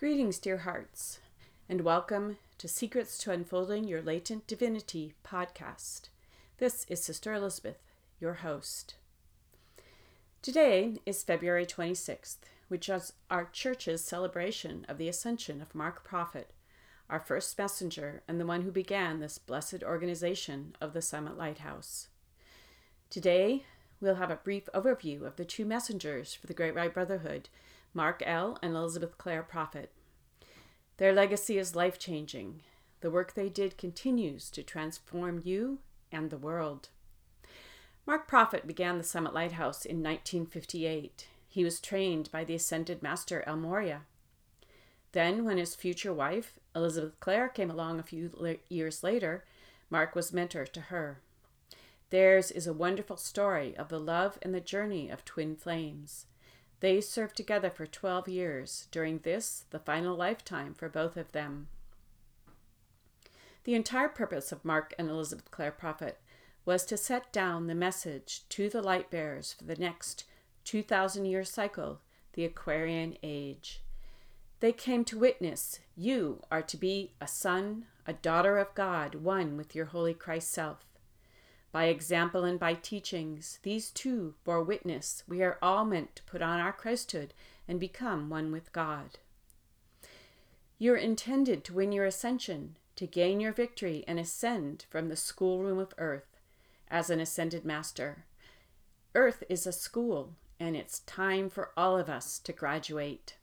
Greetings, 0.00 0.38
dear 0.38 0.56
hearts, 0.56 1.20
and 1.68 1.82
welcome 1.82 2.38
to 2.56 2.66
Secrets 2.66 3.18
to 3.18 3.32
Unfolding 3.32 3.84
Your 3.84 4.00
Latent 4.00 4.46
Divinity 4.46 5.12
podcast. 5.22 6.08
This 6.56 6.86
is 6.88 7.04
Sister 7.04 7.34
Elizabeth, 7.34 7.76
your 8.18 8.32
host. 8.32 8.94
Today 10.40 10.94
is 11.04 11.22
February 11.22 11.66
26th, 11.66 12.38
which 12.68 12.88
is 12.88 13.12
our 13.30 13.50
church's 13.52 14.02
celebration 14.02 14.86
of 14.88 14.96
the 14.96 15.06
ascension 15.06 15.60
of 15.60 15.74
Mark 15.74 16.02
Prophet, 16.02 16.52
our 17.10 17.20
first 17.20 17.58
messenger 17.58 18.22
and 18.26 18.40
the 18.40 18.46
one 18.46 18.62
who 18.62 18.72
began 18.72 19.20
this 19.20 19.36
blessed 19.36 19.82
organization 19.82 20.76
of 20.80 20.94
the 20.94 21.02
Summit 21.02 21.36
Lighthouse. 21.36 22.08
Today, 23.10 23.64
we'll 24.00 24.14
have 24.14 24.30
a 24.30 24.36
brief 24.36 24.66
overview 24.74 25.26
of 25.26 25.36
the 25.36 25.44
two 25.44 25.66
messengers 25.66 26.32
for 26.32 26.46
the 26.46 26.54
Great 26.54 26.74
White 26.74 26.94
Brotherhood 26.94 27.50
Mark 27.92 28.22
L. 28.24 28.58
and 28.62 28.76
Elizabeth 28.76 29.18
Clare 29.18 29.42
Prophet. 29.42 29.92
Their 30.98 31.12
legacy 31.12 31.58
is 31.58 31.74
life 31.74 31.98
changing. 31.98 32.62
The 33.00 33.10
work 33.10 33.34
they 33.34 33.48
did 33.48 33.78
continues 33.78 34.50
to 34.50 34.62
transform 34.62 35.40
you 35.44 35.78
and 36.12 36.30
the 36.30 36.38
world. 36.38 36.90
Mark 38.06 38.28
Prophet 38.28 38.66
began 38.66 38.98
the 38.98 39.04
Summit 39.04 39.34
Lighthouse 39.34 39.84
in 39.84 40.02
1958. 40.02 41.26
He 41.48 41.64
was 41.64 41.80
trained 41.80 42.30
by 42.30 42.44
the 42.44 42.54
Ascended 42.54 43.02
Master 43.02 43.42
El 43.46 43.56
Morya. 43.56 44.02
Then, 45.12 45.44
when 45.44 45.58
his 45.58 45.74
future 45.74 46.14
wife, 46.14 46.60
Elizabeth 46.76 47.18
Clare, 47.18 47.48
came 47.48 47.70
along 47.70 47.98
a 47.98 48.04
few 48.04 48.30
years 48.68 49.02
later, 49.02 49.44
Mark 49.90 50.14
was 50.14 50.32
mentor 50.32 50.64
to 50.66 50.80
her. 50.82 51.20
Theirs 52.10 52.50
is 52.50 52.66
a 52.66 52.72
wonderful 52.72 53.16
story 53.16 53.76
of 53.76 53.88
the 53.88 53.98
love 53.98 54.38
and 54.42 54.54
the 54.54 54.60
journey 54.60 55.10
of 55.10 55.24
twin 55.24 55.56
flames. 55.56 56.26
They 56.80 57.00
served 57.00 57.36
together 57.36 57.70
for 57.70 57.86
12 57.86 58.28
years, 58.28 58.88
during 58.90 59.18
this, 59.18 59.64
the 59.70 59.78
final 59.78 60.16
lifetime 60.16 60.74
for 60.74 60.88
both 60.88 61.16
of 61.16 61.32
them. 61.32 61.68
The 63.64 63.74
entire 63.74 64.08
purpose 64.08 64.50
of 64.52 64.64
Mark 64.64 64.94
and 64.98 65.10
Elizabeth 65.10 65.50
Clare 65.50 65.72
Prophet 65.72 66.18
was 66.64 66.86
to 66.86 66.96
set 66.96 67.32
down 67.32 67.66
the 67.66 67.74
message 67.74 68.48
to 68.48 68.70
the 68.70 68.82
light 68.82 69.10
bearers 69.10 69.52
for 69.52 69.64
the 69.64 69.76
next 69.76 70.24
2,000 70.64 71.26
year 71.26 71.44
cycle, 71.44 72.00
the 72.32 72.44
Aquarian 72.44 73.16
Age. 73.22 73.82
They 74.60 74.72
came 74.72 75.04
to 75.06 75.18
witness 75.18 75.80
you 75.96 76.42
are 76.50 76.62
to 76.62 76.76
be 76.76 77.12
a 77.20 77.26
son, 77.26 77.86
a 78.06 78.12
daughter 78.12 78.58
of 78.58 78.74
God, 78.74 79.14
one 79.14 79.56
with 79.56 79.74
your 79.74 79.86
holy 79.86 80.14
Christ 80.14 80.50
self. 80.50 80.89
By 81.72 81.84
example 81.84 82.44
and 82.44 82.58
by 82.58 82.74
teachings, 82.74 83.60
these 83.62 83.90
two 83.90 84.34
bore 84.44 84.62
witness 84.62 85.22
we 85.28 85.42
are 85.42 85.58
all 85.62 85.84
meant 85.84 86.16
to 86.16 86.22
put 86.24 86.42
on 86.42 86.58
our 86.58 86.72
Christhood 86.72 87.30
and 87.68 87.78
become 87.78 88.28
one 88.28 88.50
with 88.50 88.72
God. 88.72 89.18
You're 90.78 90.96
intended 90.96 91.62
to 91.64 91.74
win 91.74 91.92
your 91.92 92.06
ascension, 92.06 92.76
to 92.96 93.06
gain 93.06 93.38
your 93.38 93.52
victory 93.52 94.02
and 94.08 94.18
ascend 94.18 94.86
from 94.90 95.08
the 95.08 95.16
schoolroom 95.16 95.78
of 95.78 95.94
earth 95.98 96.40
as 96.88 97.10
an 97.10 97.20
ascended 97.20 97.64
master. 97.64 98.24
Earth 99.14 99.44
is 99.48 99.66
a 99.66 99.72
school, 99.72 100.34
and 100.58 100.74
it's 100.74 101.00
time 101.00 101.48
for 101.48 101.70
all 101.76 101.96
of 101.96 102.08
us 102.08 102.38
to 102.40 102.52
graduate. 102.52 103.36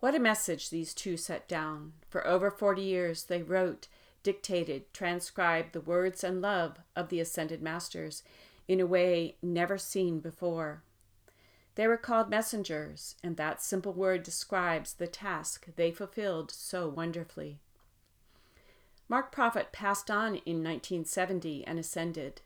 What 0.00 0.14
a 0.14 0.20
message 0.20 0.70
these 0.70 0.94
two 0.94 1.16
set 1.16 1.48
down. 1.48 1.92
For 2.08 2.26
over 2.26 2.50
40 2.50 2.80
years, 2.80 3.24
they 3.24 3.42
wrote 3.42 3.88
dictated, 4.22 4.92
transcribed 4.92 5.72
the 5.72 5.80
words 5.80 6.22
and 6.22 6.40
love 6.40 6.78
of 6.96 7.08
the 7.08 7.20
ascended 7.20 7.62
masters 7.62 8.22
in 8.66 8.80
a 8.80 8.86
way 8.86 9.36
never 9.42 9.78
seen 9.78 10.20
before. 10.20 10.82
They 11.74 11.86
were 11.86 11.96
called 11.96 12.28
messengers, 12.28 13.14
and 13.22 13.36
that 13.36 13.62
simple 13.62 13.92
word 13.92 14.24
describes 14.24 14.94
the 14.94 15.06
task 15.06 15.68
they 15.76 15.92
fulfilled 15.92 16.50
so 16.50 16.88
wonderfully. 16.88 17.60
Mark 19.08 19.32
Prophet 19.32 19.72
passed 19.72 20.10
on 20.10 20.36
in 20.44 20.62
1970 20.62 21.64
and 21.66 21.78
ascended. 21.78 22.42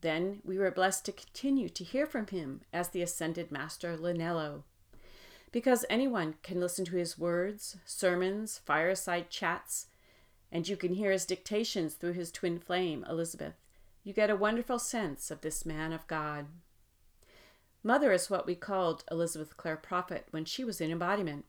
Then 0.00 0.40
we 0.44 0.58
were 0.58 0.70
blessed 0.70 1.04
to 1.06 1.12
continue 1.12 1.68
to 1.70 1.82
hear 1.82 2.06
from 2.06 2.28
him 2.28 2.60
as 2.72 2.90
the 2.90 3.02
ascended 3.02 3.50
master 3.50 3.96
Lanello. 3.96 4.62
Because 5.50 5.84
anyone 5.88 6.34
can 6.42 6.60
listen 6.60 6.84
to 6.84 6.96
his 6.96 7.18
words, 7.18 7.78
sermons, 7.84 8.60
fireside 8.64 9.30
chats, 9.30 9.86
and 10.50 10.68
you 10.68 10.76
can 10.76 10.94
hear 10.94 11.10
his 11.10 11.26
dictations 11.26 11.94
through 11.94 12.12
his 12.12 12.32
twin 12.32 12.58
flame, 12.58 13.04
Elizabeth. 13.08 13.54
You 14.02 14.12
get 14.12 14.30
a 14.30 14.36
wonderful 14.36 14.78
sense 14.78 15.30
of 15.30 15.40
this 15.42 15.66
man 15.66 15.92
of 15.92 16.06
God. 16.06 16.46
Mother 17.82 18.12
is 18.12 18.30
what 18.30 18.46
we 18.46 18.54
called 18.54 19.04
Elizabeth 19.10 19.56
Clare 19.56 19.76
Prophet 19.76 20.26
when 20.30 20.44
she 20.44 20.64
was 20.64 20.80
in 20.80 20.90
embodiment. 20.90 21.44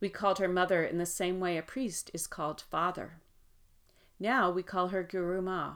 We 0.00 0.08
called 0.08 0.38
her 0.38 0.48
mother 0.48 0.84
in 0.84 0.98
the 0.98 1.06
same 1.06 1.40
way 1.40 1.56
a 1.56 1.62
priest 1.62 2.10
is 2.14 2.26
called 2.26 2.60
father. 2.60 3.18
Now 4.20 4.50
we 4.50 4.62
call 4.62 4.88
her 4.88 5.02
Guru 5.02 5.42
Ma. 5.42 5.74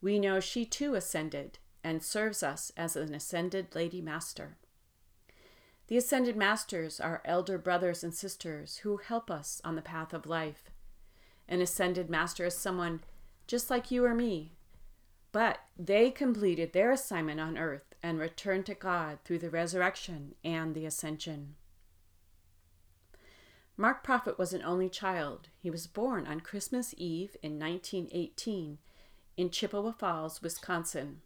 We 0.00 0.18
know 0.18 0.40
she 0.40 0.64
too 0.66 0.94
ascended 0.94 1.58
and 1.82 2.02
serves 2.02 2.42
us 2.42 2.72
as 2.76 2.96
an 2.96 3.14
ascended 3.14 3.74
Lady 3.74 4.00
Master. 4.00 4.56
The 5.86 5.96
ascended 5.96 6.36
masters 6.36 7.00
are 7.00 7.22
elder 7.24 7.58
brothers 7.58 8.02
and 8.02 8.14
sisters 8.14 8.78
who 8.78 8.98
help 8.98 9.30
us 9.30 9.60
on 9.64 9.76
the 9.76 9.82
path 9.82 10.14
of 10.14 10.26
life 10.26 10.70
an 11.48 11.60
ascended 11.60 12.08
master 12.08 12.46
is 12.46 12.56
someone 12.56 13.00
just 13.46 13.70
like 13.70 13.90
you 13.90 14.04
or 14.04 14.14
me, 14.14 14.52
but 15.32 15.58
they 15.78 16.10
completed 16.10 16.72
their 16.72 16.92
assignment 16.92 17.40
on 17.40 17.58
earth 17.58 17.94
and 18.02 18.18
returned 18.18 18.66
to 18.66 18.74
God 18.74 19.18
through 19.24 19.38
the 19.40 19.50
resurrection 19.50 20.34
and 20.44 20.74
the 20.74 20.86
ascension. 20.86 21.56
Mark 23.76 24.04
Prophet 24.04 24.38
was 24.38 24.52
an 24.52 24.62
only 24.62 24.88
child. 24.88 25.48
He 25.58 25.70
was 25.70 25.88
born 25.88 26.26
on 26.26 26.40
Christmas 26.40 26.94
Eve 26.96 27.36
in 27.42 27.58
1918 27.58 28.78
in 29.36 29.50
Chippewa 29.50 29.90
Falls, 29.90 30.40
Wisconsin. 30.40 31.22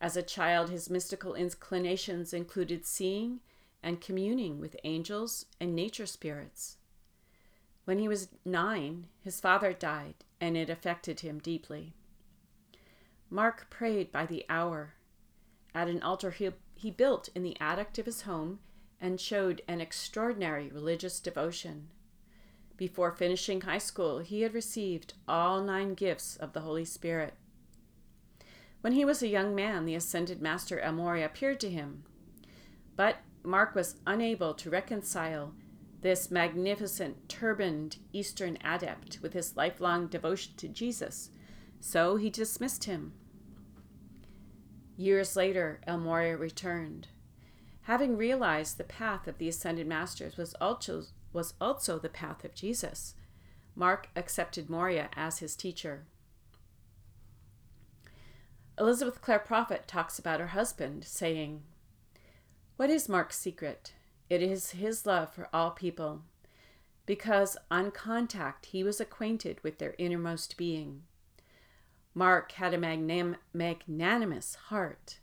As 0.00 0.16
a 0.16 0.22
child, 0.22 0.70
his 0.70 0.90
mystical 0.90 1.34
inclinations 1.34 2.32
included 2.32 2.84
seeing 2.84 3.40
and 3.82 4.00
communing 4.00 4.58
with 4.58 4.76
angels 4.82 5.46
and 5.60 5.74
nature 5.74 6.06
spirits. 6.06 6.76
When 7.88 8.00
he 8.00 8.06
was 8.06 8.28
nine, 8.44 9.06
his 9.22 9.40
father 9.40 9.72
died, 9.72 10.16
and 10.42 10.58
it 10.58 10.68
affected 10.68 11.20
him 11.20 11.38
deeply. 11.38 11.94
Mark 13.30 13.70
prayed 13.70 14.12
by 14.12 14.26
the 14.26 14.44
hour 14.50 14.92
at 15.74 15.88
an 15.88 16.02
altar 16.02 16.30
he, 16.30 16.50
he 16.74 16.90
built 16.90 17.30
in 17.34 17.42
the 17.42 17.58
attic 17.58 17.96
of 17.96 18.04
his 18.04 18.20
home 18.28 18.58
and 19.00 19.18
showed 19.18 19.62
an 19.66 19.80
extraordinary 19.80 20.68
religious 20.68 21.18
devotion. 21.18 21.88
Before 22.76 23.10
finishing 23.10 23.62
high 23.62 23.78
school, 23.78 24.18
he 24.18 24.42
had 24.42 24.52
received 24.52 25.14
all 25.26 25.62
nine 25.62 25.94
gifts 25.94 26.36
of 26.36 26.52
the 26.52 26.60
Holy 26.60 26.84
Spirit. 26.84 27.36
When 28.82 28.92
he 28.92 29.06
was 29.06 29.22
a 29.22 29.28
young 29.28 29.54
man, 29.54 29.86
the 29.86 29.94
ascended 29.94 30.42
Master 30.42 30.78
Morya 30.92 31.24
appeared 31.24 31.58
to 31.60 31.70
him. 31.70 32.04
But 32.96 33.20
Mark 33.42 33.74
was 33.74 33.96
unable 34.06 34.52
to 34.52 34.68
reconcile 34.68 35.54
this 36.00 36.30
magnificent 36.30 37.28
turbaned 37.28 37.96
Eastern 38.12 38.58
adept 38.62 39.18
with 39.20 39.32
his 39.32 39.56
lifelong 39.56 40.06
devotion 40.06 40.52
to 40.56 40.68
Jesus, 40.68 41.30
so 41.80 42.16
he 42.16 42.30
dismissed 42.30 42.84
him. 42.84 43.12
Years 44.96 45.36
later, 45.36 45.80
El 45.86 45.98
Morya 45.98 46.36
returned. 46.36 47.08
Having 47.82 48.16
realized 48.16 48.76
the 48.76 48.84
path 48.84 49.26
of 49.26 49.38
the 49.38 49.48
ascended 49.48 49.86
masters 49.86 50.36
was 50.36 50.54
also, 50.60 51.04
was 51.32 51.54
also 51.60 51.98
the 51.98 52.08
path 52.08 52.44
of 52.44 52.54
Jesus, 52.54 53.14
Mark 53.74 54.08
accepted 54.14 54.68
Morya 54.68 55.08
as 55.14 55.38
his 55.38 55.56
teacher. 55.56 56.04
Elizabeth 58.78 59.20
Clare 59.20 59.38
Prophet 59.38 59.88
talks 59.88 60.18
about 60.18 60.40
her 60.40 60.48
husband, 60.48 61.04
saying, 61.04 61.62
What 62.76 62.90
is 62.90 63.08
Mark's 63.08 63.38
secret? 63.38 63.92
It 64.28 64.42
is 64.42 64.72
his 64.72 65.06
love 65.06 65.32
for 65.32 65.48
all 65.52 65.70
people, 65.70 66.22
because 67.06 67.56
on 67.70 67.90
contact 67.90 68.66
he 68.66 68.84
was 68.84 69.00
acquainted 69.00 69.62
with 69.62 69.78
their 69.78 69.94
innermost 69.98 70.56
being. 70.56 71.02
Mark 72.14 72.52
had 72.52 72.74
a 72.74 72.78
magnam- 72.78 73.36
magnanimous 73.52 74.54
heart. 74.54 75.20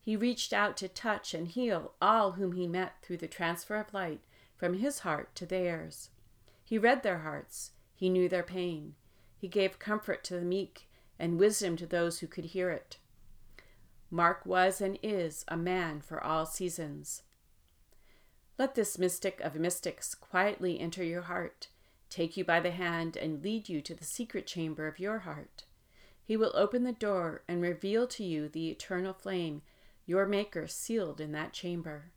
He 0.00 0.16
reached 0.16 0.52
out 0.52 0.76
to 0.78 0.88
touch 0.88 1.32
and 1.32 1.48
heal 1.48 1.92
all 2.02 2.32
whom 2.32 2.52
he 2.52 2.66
met 2.66 3.00
through 3.00 3.18
the 3.18 3.28
transfer 3.28 3.76
of 3.76 3.94
light 3.94 4.20
from 4.56 4.74
his 4.74 5.00
heart 5.00 5.34
to 5.36 5.46
theirs. 5.46 6.10
He 6.64 6.76
read 6.78 7.02
their 7.02 7.20
hearts, 7.20 7.70
he 7.94 8.08
knew 8.10 8.28
their 8.28 8.42
pain. 8.42 8.96
He 9.38 9.48
gave 9.48 9.78
comfort 9.78 10.24
to 10.24 10.34
the 10.34 10.44
meek 10.44 10.88
and 11.18 11.38
wisdom 11.38 11.76
to 11.76 11.86
those 11.86 12.18
who 12.18 12.26
could 12.26 12.46
hear 12.46 12.70
it. 12.70 12.98
Mark 14.10 14.44
was 14.44 14.80
and 14.80 14.98
is 15.02 15.44
a 15.48 15.56
man 15.56 16.00
for 16.00 16.22
all 16.22 16.44
seasons. 16.44 17.22
Let 18.58 18.74
this 18.74 18.98
mystic 18.98 19.40
of 19.40 19.54
mystics 19.54 20.14
quietly 20.14 20.78
enter 20.78 21.02
your 21.02 21.22
heart, 21.22 21.68
take 22.10 22.36
you 22.36 22.44
by 22.44 22.60
the 22.60 22.70
hand, 22.70 23.16
and 23.16 23.42
lead 23.42 23.68
you 23.68 23.80
to 23.80 23.94
the 23.94 24.04
secret 24.04 24.46
chamber 24.46 24.86
of 24.86 24.98
your 24.98 25.20
heart. 25.20 25.64
He 26.22 26.36
will 26.36 26.52
open 26.54 26.84
the 26.84 26.92
door 26.92 27.42
and 27.48 27.62
reveal 27.62 28.06
to 28.08 28.24
you 28.24 28.48
the 28.48 28.68
eternal 28.70 29.12
flame 29.12 29.62
your 30.04 30.26
Maker 30.26 30.66
sealed 30.66 31.20
in 31.20 31.32
that 31.32 31.52
chamber, 31.52 32.12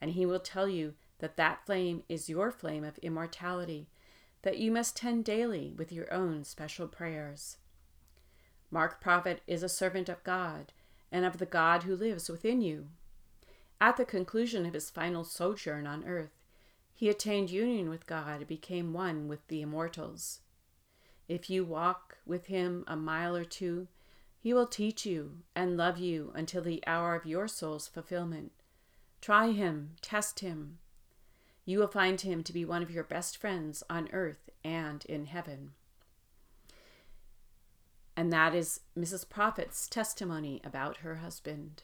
and 0.00 0.12
he 0.12 0.26
will 0.26 0.40
tell 0.40 0.68
you 0.68 0.94
that 1.18 1.36
that 1.36 1.64
flame 1.66 2.02
is 2.08 2.28
your 2.28 2.50
flame 2.50 2.84
of 2.84 2.98
immortality 2.98 3.88
that 4.42 4.58
you 4.58 4.70
must 4.70 4.96
tend 4.96 5.24
daily 5.24 5.74
with 5.76 5.92
your 5.92 6.12
own 6.12 6.44
special 6.44 6.86
prayers. 6.86 7.56
Mark 8.70 9.00
Prophet 9.00 9.40
is 9.46 9.62
a 9.62 9.68
servant 9.68 10.08
of 10.08 10.22
God 10.22 10.72
and 11.10 11.24
of 11.24 11.38
the 11.38 11.46
God 11.46 11.84
who 11.84 11.96
lives 11.96 12.28
within 12.28 12.60
you. 12.60 12.88
At 13.80 13.96
the 13.96 14.04
conclusion 14.04 14.66
of 14.66 14.74
his 14.74 14.90
final 14.90 15.24
sojourn 15.24 15.86
on 15.86 16.04
earth, 16.04 16.38
he 16.92 17.08
attained 17.08 17.50
union 17.50 17.88
with 17.88 18.06
God 18.06 18.38
and 18.38 18.48
became 18.48 18.92
one 18.92 19.28
with 19.28 19.46
the 19.46 19.62
immortals. 19.62 20.40
If 21.28 21.48
you 21.48 21.64
walk 21.64 22.18
with 22.26 22.46
him 22.46 22.84
a 22.88 22.96
mile 22.96 23.36
or 23.36 23.44
two, 23.44 23.86
he 24.40 24.52
will 24.52 24.66
teach 24.66 25.06
you 25.06 25.42
and 25.54 25.76
love 25.76 25.98
you 25.98 26.32
until 26.34 26.62
the 26.62 26.82
hour 26.86 27.14
of 27.14 27.26
your 27.26 27.46
soul's 27.46 27.86
fulfillment. 27.86 28.50
Try 29.20 29.52
him, 29.52 29.96
test 30.00 30.40
him. 30.40 30.78
You 31.64 31.78
will 31.78 31.88
find 31.88 32.20
him 32.20 32.42
to 32.44 32.52
be 32.52 32.64
one 32.64 32.82
of 32.82 32.90
your 32.90 33.04
best 33.04 33.36
friends 33.36 33.82
on 33.90 34.08
earth 34.12 34.48
and 34.64 35.04
in 35.04 35.26
heaven. 35.26 35.72
And 38.16 38.32
that 38.32 38.54
is 38.54 38.80
Mrs. 38.98 39.28
Prophet's 39.28 39.86
testimony 39.86 40.60
about 40.64 40.98
her 40.98 41.16
husband. 41.16 41.82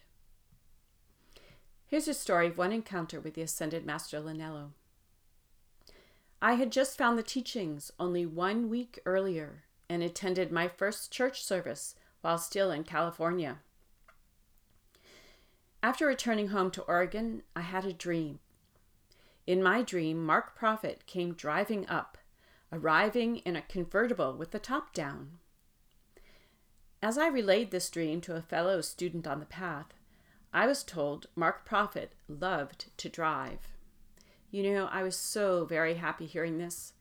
Here's 1.87 2.09
a 2.09 2.15
story 2.15 2.49
of 2.49 2.59
one 2.59 2.73
encounter 2.73 3.21
with 3.21 3.35
the 3.35 3.43
Ascended 3.43 3.85
Master 3.85 4.21
Lanello. 4.21 4.71
I 6.41 6.55
had 6.55 6.73
just 6.73 6.99
found 6.99 7.19
the 7.19 7.23
teachings 7.23 7.93
only 8.01 8.27
one 8.27 8.69
week 8.69 8.99
earlier 9.07 9.65
and 9.89 10.03
attended 10.03 10.51
my 10.51 10.67
first 10.67 11.13
church 11.13 11.43
service 11.43 11.95
while 12.23 12.39
still 12.39 12.71
in 12.71 12.85
California. 12.85 13.59
After 15.83 16.07
returning 16.07 16.49
home 16.49 16.71
to 16.73 16.83
Oregon, 16.83 17.43
I 17.55 17.61
had 17.61 17.85
a 17.85 17.93
dream. 17.93 18.41
In 19.47 19.63
my 19.63 19.83
dream, 19.83 20.25
Mark 20.25 20.57
Prophet 20.57 21.05
came 21.07 21.35
driving 21.35 21.87
up, 21.89 22.17
arriving 22.73 23.37
in 23.39 23.57
a 23.57 23.63
convertible 23.63 24.33
with 24.33 24.51
the 24.51 24.59
top 24.59 24.95
down. 24.95 25.39
As 27.03 27.19
I 27.19 27.29
relayed 27.29 27.71
this 27.71 27.91
dream 27.91 28.23
to 28.23 28.35
a 28.35 28.41
fellow 28.41 28.81
student 28.81 29.27
on 29.27 29.41
the 29.41 29.47
path, 29.47 29.93
I 30.55 30.69
was 30.69 30.85
told 30.85 31.27
Mark 31.35 31.65
Prophet 31.65 32.13
loved 32.29 32.87
to 32.99 33.09
drive. 33.09 33.59
You 34.53 34.63
know, 34.63 34.89
I 34.93 35.03
was 35.03 35.17
so 35.17 35.65
very 35.65 35.95
happy 35.95 36.27
hearing 36.27 36.59
this. 36.59 36.93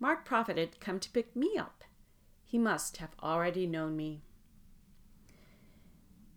Mark 0.00 0.24
Prophet 0.24 0.56
had 0.56 0.80
come 0.80 0.98
to 1.00 1.10
pick 1.10 1.36
me 1.36 1.58
up. 1.58 1.84
He 2.42 2.56
must 2.56 2.96
have 2.96 3.14
already 3.22 3.66
known 3.66 3.94
me. 3.94 4.22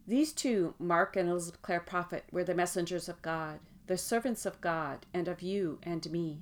These 0.05 0.33
two, 0.33 0.73
Mark 0.77 1.15
and 1.15 1.29
Elizabeth 1.29 1.61
Clare 1.61 1.79
Prophet, 1.79 2.25
were 2.33 2.43
the 2.43 2.53
messengers 2.53 3.07
of 3.07 3.21
God, 3.21 3.59
the 3.87 3.97
servants 3.97 4.45
of 4.45 4.59
God, 4.59 5.05
and 5.13 5.29
of 5.29 5.41
you 5.41 5.79
and 5.83 6.11
me. 6.11 6.41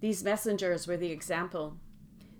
These 0.00 0.22
messengers 0.22 0.86
were 0.86 0.96
the 0.96 1.10
example 1.10 1.78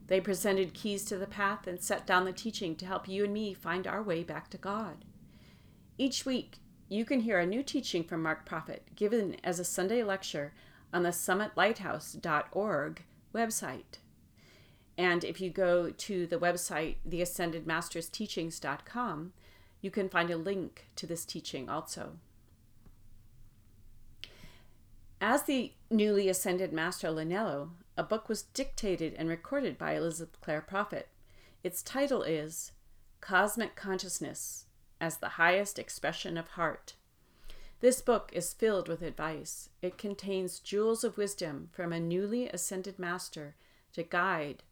they 0.07 0.21
presented 0.21 0.75
keys 0.75 1.05
to 1.07 1.19
the 1.19 1.27
path 1.27 1.67
and 1.67 1.81
set 1.81 2.07
down 2.07 2.25
the 2.25 2.33
teaching 2.33 2.77
to 2.77 2.87
help 2.87 3.09
you 3.09 3.25
and 3.25 3.35
me 3.35 3.53
find 3.53 3.89
our 3.89 4.03
way 4.03 4.23
back 4.23 4.49
to 4.51 4.59
God. 4.59 5.05
Each 5.99 6.27
week, 6.27 6.59
you 6.89 7.05
can 7.05 7.21
hear 7.21 7.39
a 7.39 7.47
new 7.47 7.63
teaching 7.63 8.03
from 8.05 8.23
Mark 8.23 8.45
Prophet 8.45 8.89
given 8.95 9.37
as 9.43 9.59
a 9.59 9.65
Sunday 9.65 10.03
lecture 10.03 10.53
on 10.93 11.03
the 11.03 11.09
summitlighthouse.org 11.09 13.03
website. 13.35 13.99
And 14.99 15.25
if 15.25 15.41
you 15.41 15.51
go 15.51 15.91
to 15.91 16.27
the 16.27 16.39
website, 16.39 16.97
theascendedmastersteachings.com, 17.09 19.33
you 19.81 19.91
can 19.91 20.09
find 20.09 20.31
a 20.31 20.37
link 20.37 20.87
to 20.97 21.07
this 21.07 21.25
teaching 21.25 21.69
also. 21.69 22.19
As 25.21 25.45
the 25.45 25.73
newly 25.91 26.29
ascended 26.29 26.73
Master 26.73 27.09
Lanello, 27.09 27.71
a 27.97 28.03
book 28.03 28.29
was 28.29 28.43
dictated 28.43 29.15
and 29.15 29.31
recorded 29.31 29.79
by 29.79 29.95
Elizabeth 29.95 30.41
Clare 30.43 30.61
Prophet. 30.61 31.09
Its 31.65 31.83
title 31.83 32.23
is 32.23 32.73
Cosmic 33.23 33.77
Consciousness 33.77 34.66
as 35.01 35.19
the 35.19 35.31
Highest 35.31 35.79
Expression 35.79 36.37
of 36.37 36.49
Heart. 36.49 36.95
This 37.81 38.01
book 38.01 38.31
is 38.33 38.55
filled 38.55 38.89
with 38.89 39.03
advice. 39.03 39.69
It 39.83 39.99
contains 39.99 40.61
jewels 40.61 41.05
of 41.05 41.19
wisdom 41.19 41.69
from 41.73 41.93
a 41.93 42.01
newly 42.01 42.49
ascended 42.49 42.99
master 42.99 43.55
to 43.93 44.03
guide 44.03 44.63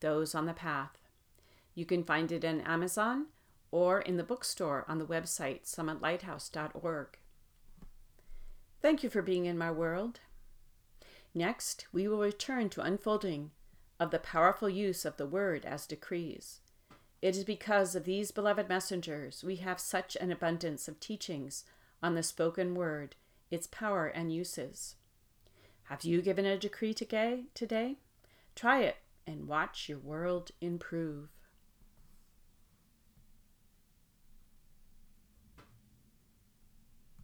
those 0.00 0.34
on 0.34 0.46
the 0.46 0.54
path. 0.54 0.96
You 1.74 1.84
can 1.84 2.02
find 2.02 2.32
it 2.32 2.44
on 2.44 2.62
Amazon 2.62 3.26
or 3.70 4.00
in 4.00 4.16
the 4.16 4.24
bookstore 4.24 4.84
on 4.88 4.98
the 4.98 5.06
website 5.06 5.64
summitlighthouse.org. 5.64 7.18
Thank 8.82 9.02
you 9.02 9.10
for 9.10 9.22
being 9.22 9.44
in 9.44 9.58
my 9.58 9.70
world. 9.70 10.20
Next, 11.34 11.86
we 11.92 12.08
will 12.08 12.18
return 12.20 12.70
to 12.70 12.80
unfolding 12.80 13.50
of 14.00 14.10
the 14.10 14.18
powerful 14.18 14.68
use 14.68 15.04
of 15.04 15.18
the 15.18 15.26
word 15.26 15.64
as 15.66 15.86
decrees. 15.86 16.60
It 17.22 17.36
is 17.36 17.44
because 17.44 17.94
of 17.94 18.04
these 18.04 18.30
beloved 18.30 18.68
messengers 18.68 19.44
we 19.44 19.56
have 19.56 19.78
such 19.78 20.16
an 20.16 20.32
abundance 20.32 20.88
of 20.88 21.00
teachings 21.00 21.64
on 22.02 22.14
the 22.14 22.22
spoken 22.22 22.74
word, 22.74 23.14
its 23.50 23.66
power 23.66 24.06
and 24.06 24.32
uses. 24.32 24.94
Have 25.84 26.04
you 26.04 26.22
given 26.22 26.46
a 26.46 26.56
decree 26.56 26.94
today? 26.94 27.44
Today, 27.52 27.98
try 28.54 28.82
it 28.82 28.96
and 29.26 29.48
watch 29.48 29.88
your 29.88 29.98
world 29.98 30.50
improve. 30.60 31.28